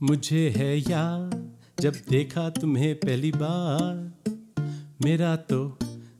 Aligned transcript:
मुझे 0.00 0.48
है 0.50 0.76
याद, 0.80 1.32
जब 1.80 1.94
देखा 2.10 2.48
तुम्हें 2.50 2.94
पहली 2.94 3.30
बार। 3.32 3.96
मेरा 5.04 5.34
तो 5.50 5.58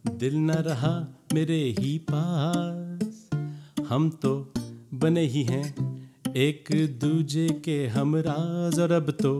दिल 0.09 0.37
न 0.37 0.57
रहा 0.67 0.91
मेरे 1.35 1.59
ही 1.79 1.97
पास। 2.11 3.31
हम 3.89 4.11
तो 4.23 4.33
बने 4.95 5.25
ही 5.27 5.43
हैं 5.45 5.65
एक 6.39 6.69
दूजे 7.01 7.49
के 7.65 7.87
हमराज 7.89 8.79
और 8.81 8.93
अब 8.93 9.11
तो 9.23 9.33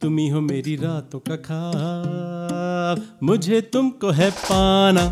तुम 0.00 0.18
ही 0.18 0.28
हो 0.28 0.40
मेरी 0.40 0.76
रातों 0.76 1.20
का 1.20 1.36
खाब। 1.44 3.06
मुझे 3.22 3.60
तुमको 3.72 4.10
है 4.10 4.30
पाना, 4.42 5.08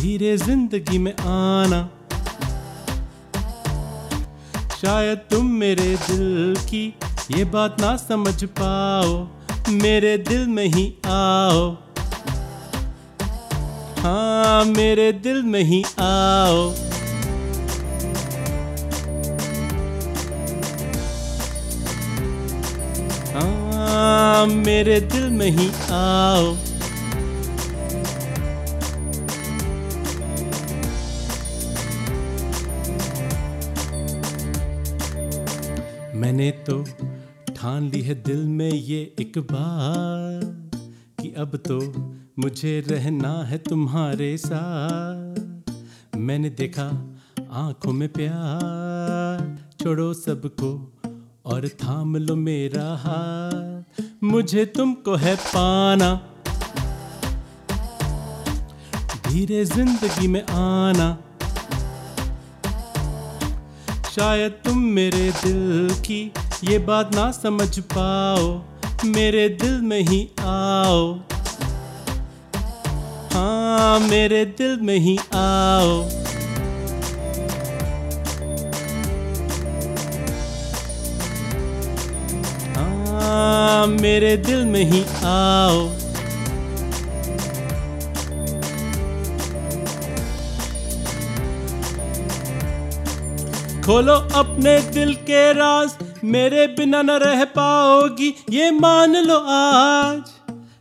धीरे 0.00 0.36
ज़िंदगी 0.38 0.98
में 0.98 1.14
आना। 1.14 1.88
शायद 4.78 5.18
तुम 5.18 5.46
मेरे 5.50 5.96
दिल 5.96 6.56
की 6.58 6.82
ये 7.30 7.44
बात 7.44 7.80
ना 7.80 7.96
समझ 7.96 8.44
पाओ। 8.44 9.16
मेरे 9.68 10.18
दिल 10.18 10.46
में 10.48 10.66
ही 10.66 10.84
आओ। 11.06 11.64
हाँ 13.98 14.64
मेरे 14.64 15.12
दिल 15.12 15.42
में 15.42 15.62
ही 15.62 15.82
आओ। 16.00 16.70
हाँ 23.34 24.46
मेरे 24.46 25.00
दिल 25.00 25.28
में 25.30 25.50
ही 25.50 25.70
आओ। 25.90 26.56
मैंने 36.28 36.50
तो 36.64 36.74
ठान 37.56 37.88
ली 37.90 38.00
है 38.02 38.14
दिल 38.22 38.40
में 38.46 38.70
ये 38.70 38.98
एक 39.20 39.38
बार 39.50 40.40
कि 41.20 41.28
अब 41.34 41.54
तो 41.66 41.76
मुझे 42.38 42.72
रहना 42.88 43.30
है 43.44 43.58
तुम्हारे 43.58 44.36
साथ। 44.36 45.70
मैंने 46.16 46.50
देखा 46.50 46.84
आँखों 47.60 47.92
में 47.92 48.08
प्यार, 48.08 49.46
छोड़ो 49.80 50.12
सबको 50.14 50.70
और 51.46 51.68
थाम 51.82 52.16
लो 52.16 52.36
मेरा 52.36 52.88
हाथ। 53.04 54.02
मुझे 54.24 54.64
तुमको 54.76 55.14
है 55.16 55.34
पाना, 55.46 56.10
धीरे 59.28 59.64
ज़िंदगी 59.64 60.28
में 60.28 60.42
आना। 60.42 61.08
शायद 64.18 64.52
तुम 64.52 64.78
मेरे 64.78 65.30
दिल 65.30 65.90
की 66.06 66.32
ये 66.64 66.78
बात 66.78 67.14
ना 67.14 67.30
समझ 67.30 67.78
पाओ। 67.78 68.46
मेरे 69.04 69.48
दिल 69.48 69.80
में 69.80 70.00
ही 70.00 70.18
आओ। 70.40 71.04
हाँ 73.32 74.00
मेरे 74.00 74.44
दिल 74.44 74.80
में 74.80 74.98
ही 74.98 75.16
आओ। 75.34 76.02
हाँ 82.74 83.86
मेरे 83.86 84.36
दिल 84.36 84.64
में 84.64 84.84
ही 84.84 85.04
आओ। 85.24 86.07
खोलो 93.88 94.12
अपने 94.12 94.80
दिल 94.80 95.14
के 95.14 95.52
राज 95.52 95.92
मेरे 96.24 96.66
बिना 96.66 97.02
न 97.02 97.10
रह 97.10 97.44
पाओगी 97.44 98.34
ये 98.50 98.70
मान 98.70 99.16
लो 99.16 99.36
आज। 99.48 100.30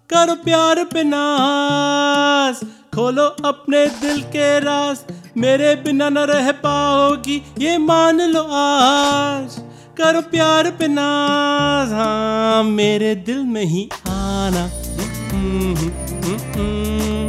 करो 0.09 0.35
प्यार 0.35 0.83
पे 0.83 1.03
नाज 1.03 2.59
खोलो 2.95 3.25
अपने 3.45 3.85
दिल 3.87 4.21
के 4.21 4.59
राज 4.59 4.97
मेरे 5.37 5.75
बिना 5.75 6.09
न 6.09 6.17
रह 6.17 6.51
पाओगी 6.51 7.41
ये 7.59 7.77
मान 7.77 8.21
लो 8.21 8.43
आज। 8.63 9.55
करो 9.97 10.21
प्यार 10.21 10.71
पे 10.71 10.87
नाज 10.87 11.93
हाँ 11.93 12.63
मेरे 12.63 13.15
दिल 13.15 13.39
में 13.45 13.63
ही 13.63 13.89
आना। 14.09 14.65
हम्म, 15.31 15.75
हम्म, 15.75 16.37
हम्म, 16.57 17.25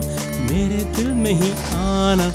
मेरे 0.50 0.84
दिल 0.96 1.10
में 1.14 1.32
ही 1.32 1.52
आना। 1.74 2.30